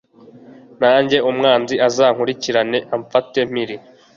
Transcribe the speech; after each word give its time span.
nanjye 0.81 1.17
umwanzi 1.29 1.75
azankurikirane 1.87 2.79
amfate 2.95 3.39
mpiri 3.51 3.75